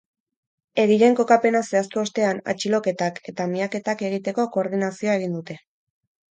Egileen 0.83 1.17
kokapena 1.19 1.61
zehaztu 1.73 2.01
ostean, 2.05 2.41
atxiloketak 2.55 3.21
eta 3.35 3.49
miaketak 3.53 4.05
egiteko 4.11 4.49
koordinazioa 4.59 5.23
egin 5.23 5.41
dute. 5.41 5.63